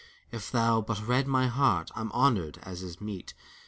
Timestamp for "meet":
2.99-3.35